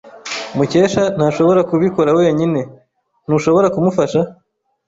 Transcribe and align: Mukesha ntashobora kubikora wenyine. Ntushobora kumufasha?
Mukesha 0.57 1.03
ntashobora 1.17 1.61
kubikora 1.69 2.09
wenyine. 2.19 2.59
Ntushobora 3.25 3.67
kumufasha? 3.73 4.21